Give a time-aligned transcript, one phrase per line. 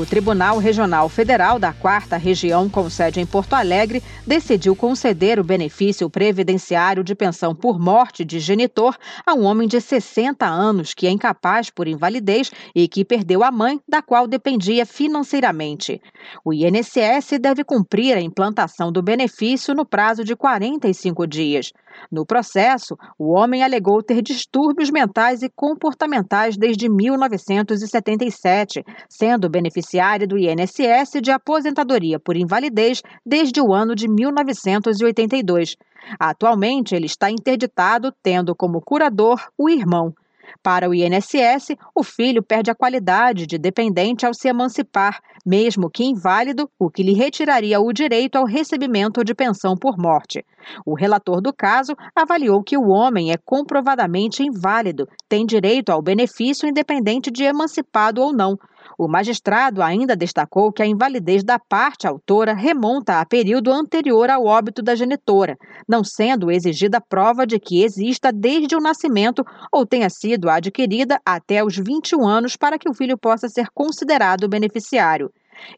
[0.00, 5.44] O Tribunal Regional Federal da Quarta Região, com sede em Porto Alegre, decidiu conceder o
[5.44, 11.06] benefício previdenciário de pensão por morte de genitor a um homem de 60 anos que
[11.06, 16.00] é incapaz por invalidez e que perdeu a mãe, da qual dependia financeiramente.
[16.42, 21.74] O INSS deve cumprir a implantação do benefício no prazo de 45 dias.
[22.10, 29.48] No processo, o homem alegou ter distúrbios mentais e comportamentais desde 1977, sendo
[29.90, 35.76] beneficiário do INSS de aposentadoria por invalidez desde o ano de 1982.
[36.18, 40.14] Atualmente, ele está interditado, tendo como curador o irmão.
[40.62, 46.04] Para o INSS, o filho perde a qualidade de dependente ao se emancipar, mesmo que
[46.04, 50.44] inválido, o que lhe retiraria o direito ao recebimento de pensão por morte.
[50.84, 56.68] O relator do caso avaliou que o homem é comprovadamente inválido, tem direito ao benefício
[56.68, 58.58] independente de emancipado ou não,
[58.98, 64.44] o magistrado ainda destacou que a invalidez da parte autora remonta a período anterior ao
[64.44, 65.56] óbito da genitora,
[65.88, 71.64] não sendo exigida prova de que exista desde o nascimento ou tenha sido adquirida até
[71.64, 75.30] os 21 anos para que o filho possa ser considerado beneficiário.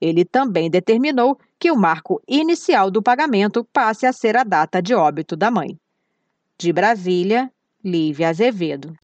[0.00, 4.94] Ele também determinou que o marco inicial do pagamento passe a ser a data de
[4.94, 5.76] óbito da mãe.
[6.58, 7.50] De Brasília,
[7.84, 8.94] Lívia Azevedo.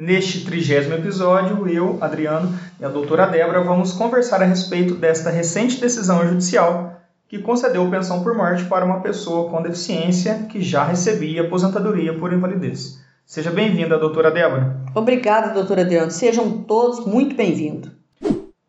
[0.00, 5.80] Neste trigésimo episódio, eu, Adriano e a doutora Débora vamos conversar a respeito desta recente
[5.80, 11.42] decisão judicial que concedeu pensão por morte para uma pessoa com deficiência que já recebia
[11.42, 13.00] aposentadoria por invalidez.
[13.26, 14.76] Seja bem-vinda, doutora Débora.
[14.94, 16.12] Obrigada, doutora Adriano.
[16.12, 17.90] Sejam todos muito bem-vindos.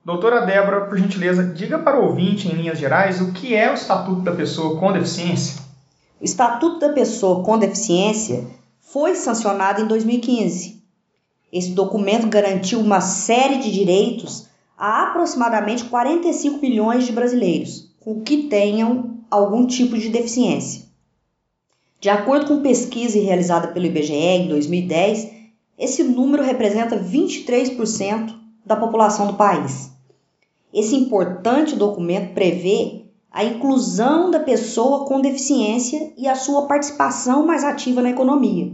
[0.04, 3.76] Doutora Débora, por gentileza, diga para o ouvinte, em linhas gerais, o que é o
[3.76, 5.62] Estatuto da Pessoa com Deficiência?
[6.20, 8.48] O Estatuto da Pessoa com Deficiência
[8.82, 10.79] foi sancionado em 2015
[11.52, 18.44] esse documento garantiu uma série de direitos a aproximadamente 45 milhões de brasileiros com que
[18.44, 20.84] tenham algum tipo de deficiência.
[22.00, 25.32] De acordo com pesquisa realizada pelo IBGE em 2010,
[25.78, 28.34] esse número representa 23%
[28.66, 29.92] da população do país.
[30.74, 37.64] Esse importante documento prevê a inclusão da pessoa com deficiência e a sua participação mais
[37.64, 38.72] ativa na economia,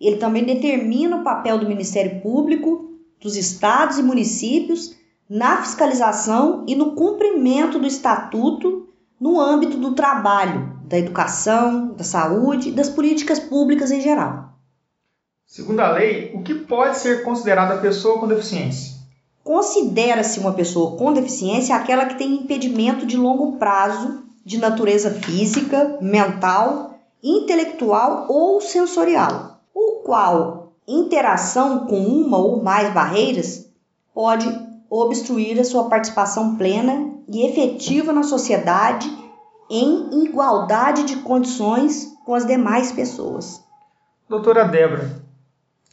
[0.00, 2.90] ele também determina o papel do Ministério Público,
[3.20, 4.94] dos estados e municípios
[5.28, 8.88] na fiscalização e no cumprimento do estatuto
[9.18, 14.50] no âmbito do trabalho, da educação, da saúde e das políticas públicas em geral.
[15.46, 18.94] Segundo a lei, o que pode ser considerada pessoa com deficiência?
[19.42, 25.96] Considera-se uma pessoa com deficiência aquela que tem impedimento de longo prazo de natureza física,
[26.00, 29.53] mental, intelectual ou sensorial
[30.04, 33.66] qual interação com uma ou mais barreiras
[34.14, 34.46] pode
[34.88, 39.10] obstruir a sua participação plena e efetiva na sociedade
[39.70, 43.62] em igualdade de condições com as demais pessoas.
[44.28, 45.10] Doutora Débora,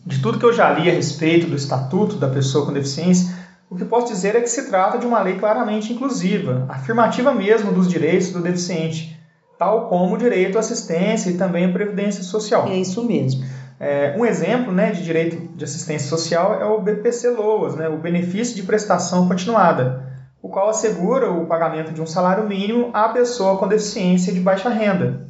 [0.05, 3.33] de tudo que eu já li a respeito do Estatuto da Pessoa com Deficiência,
[3.69, 7.72] o que posso dizer é que se trata de uma lei claramente inclusiva, afirmativa mesmo
[7.72, 9.17] dos direitos do deficiente,
[9.57, 12.67] tal como o direito à assistência e também a previdência social.
[12.67, 13.45] É isso mesmo.
[13.84, 18.56] É, um exemplo né, de direito de assistência social é o BPC-LOAS, né, o Benefício
[18.56, 20.06] de Prestação Continuada,
[20.40, 24.70] o qual assegura o pagamento de um salário mínimo à pessoa com deficiência de baixa
[24.70, 25.28] renda.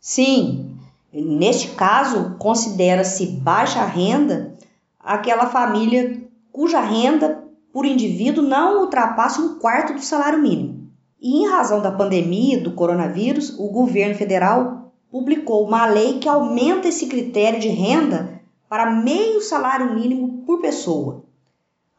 [0.00, 0.78] Sim,
[1.12, 4.54] neste caso, considera-se baixa renda
[4.98, 10.88] aquela família cuja renda por indivíduo não ultrapasse um quarto do salário mínimo.
[11.20, 14.79] E em razão da pandemia do coronavírus, o governo federal
[15.10, 21.24] publicou uma lei que aumenta esse critério de renda para meio salário mínimo por pessoa.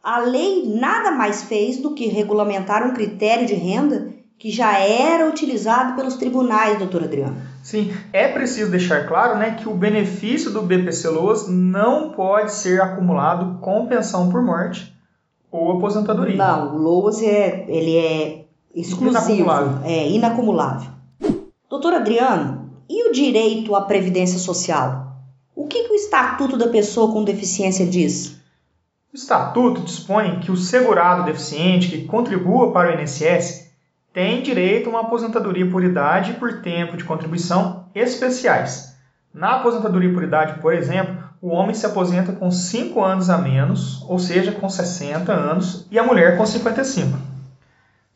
[0.02, 5.30] A lei nada mais fez do que regulamentar um critério de renda que já era
[5.30, 7.38] utilizado pelos tribunais, doutor Adriano.
[7.62, 12.82] Sim, é preciso deixar claro né, que o benefício do BPC Loas não pode ser
[12.82, 14.92] acumulado com pensão por morte
[15.52, 16.38] ou aposentadoria.
[16.38, 19.80] Não, o Loas é, ele é exclusivo, inacumulável.
[19.86, 20.92] é inacumulável.
[21.70, 22.61] Doutor Adriano,
[22.92, 25.16] e o direito à previdência social?
[25.56, 28.36] O que, que o Estatuto da Pessoa com Deficiência diz?
[29.14, 33.72] O Estatuto dispõe que o segurado deficiente que contribua para o INSS
[34.12, 38.94] tem direito a uma aposentadoria por idade e por tempo de contribuição especiais.
[39.34, 44.04] Na aposentadoria por idade, por exemplo, o homem se aposenta com 5 anos a menos,
[44.10, 47.31] ou seja, com 60 anos, e a mulher com 55.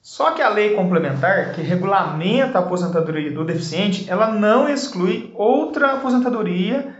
[0.05, 5.93] Só que a lei complementar, que regulamenta a aposentadoria do deficiente, ela não exclui outra
[5.93, 6.95] aposentadoria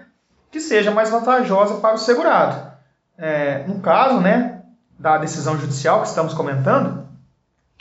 [0.50, 2.72] que seja mais vantajosa para o segurado.
[3.16, 4.63] É, no caso né,
[4.98, 7.07] da decisão judicial que estamos comentando,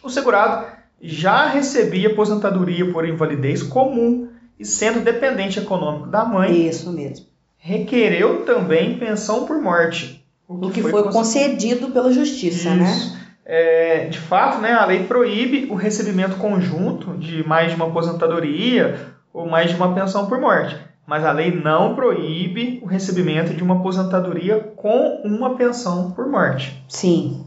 [0.03, 0.67] o segurado
[1.01, 4.29] já recebia aposentadoria por invalidez comum
[4.61, 6.69] e sendo dependente econômico da mãe.
[6.69, 7.25] Isso mesmo.
[7.57, 10.23] Requereu também pensão por morte.
[10.47, 12.85] O que, o que foi, foi concedido pela justiça, né?
[12.85, 13.15] Isso.
[13.15, 13.24] né?
[13.47, 19.13] É, de fato, né, a lei proíbe o recebimento conjunto de mais de uma aposentadoria
[19.33, 20.77] ou mais de uma pensão por morte.
[21.07, 26.83] Mas a lei não proíbe o recebimento de uma aposentadoria com uma pensão por morte.
[26.89, 27.45] Sim.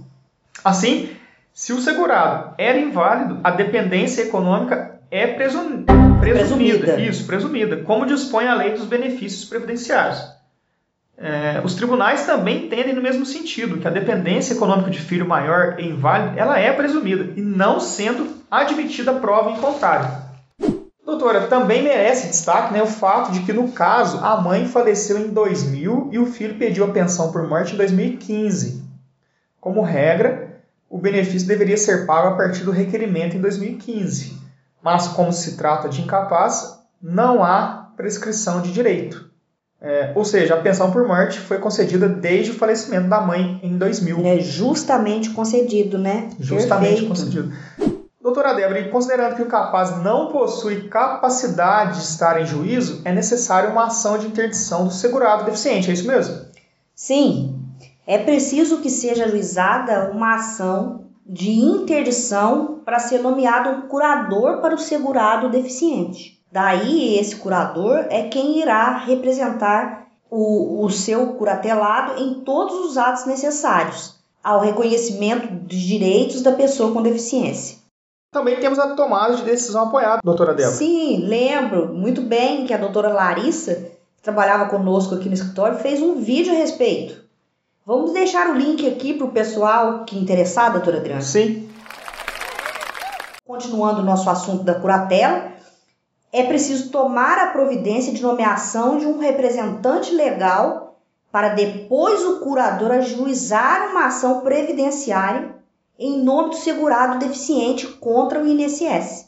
[0.63, 1.09] Assim,
[1.51, 5.83] se o segurado era inválido, a dependência econômica é presum...
[5.83, 7.01] presumida, presumida.
[7.01, 10.36] Isso, presumida, como dispõe a lei dos benefícios previdenciários.
[11.19, 15.79] É, os tribunais também entendem no mesmo sentido, que a dependência econômica de filho maior
[15.79, 20.27] e inválido, ela é presumida, e não sendo admitida prova em contrário.
[21.03, 25.29] Doutora, também merece destaque né, o fato de que, no caso, a mãe faleceu em
[25.29, 28.83] 2000 e o filho pediu a pensão por morte em 2015.
[29.59, 34.37] Como regra, o benefício deveria ser pago a partir do requerimento em 2015.
[34.83, 39.26] Mas, como se trata de incapaz, não há prescrição de direito.
[39.79, 43.77] É, ou seja, a pensão por morte foi concedida desde o falecimento da mãe em
[43.77, 44.25] 2000.
[44.25, 46.29] É justamente concedido, né?
[46.39, 47.09] Justamente Perfeito.
[47.09, 47.53] concedido.
[48.19, 53.69] Doutora Débora, considerando que o capaz não possui capacidade de estar em juízo, é necessária
[53.69, 56.45] uma ação de interdição do segurado deficiente, é isso mesmo?
[56.93, 57.55] Sim.
[58.05, 64.73] É preciso que seja ajuizada uma ação de interdição para ser nomeado um curador para
[64.73, 66.36] o segurado deficiente.
[66.51, 73.25] Daí, esse curador é quem irá representar o, o seu curatelado em todos os atos
[73.25, 77.77] necessários ao reconhecimento dos direitos da pessoa com deficiência.
[78.31, 80.75] Também temos a tomada de decisão apoiada, doutora Débora.
[80.75, 86.01] Sim, lembro muito bem que a doutora Larissa, que trabalhava conosco aqui no escritório, fez
[86.01, 87.25] um vídeo a respeito.
[87.85, 91.21] Vamos deixar o link aqui para o pessoal que é interessado, doutora Adriana?
[91.21, 91.69] Sim.
[93.45, 95.56] Continuando o nosso assunto da curatela,
[96.37, 100.99] é preciso tomar a providência de nomeação de um representante legal
[101.31, 105.55] para depois o curador ajuizar uma ação previdenciária
[105.99, 109.27] em nome do segurado deficiente contra o INSS.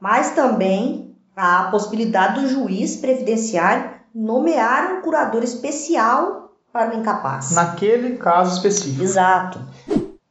[0.00, 7.50] Mas também há a possibilidade do juiz previdenciário nomear um curador especial para o incapaz.
[7.52, 9.02] Naquele caso específico.
[9.02, 9.60] Exato.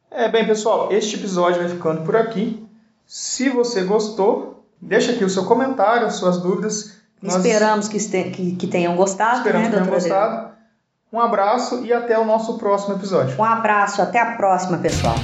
[0.10, 2.66] É bem, pessoal, este episódio vai ficando por aqui.
[3.06, 6.98] Se você gostou, Deixa aqui o seu comentário, suas dúvidas.
[7.22, 9.38] Nós esperamos que, que, que tenham gostado.
[9.38, 10.52] Esperamos né, que tenham gostado.
[11.12, 13.40] Um abraço e até o nosso próximo episódio.
[13.40, 15.16] Um abraço, até a próxima, pessoal.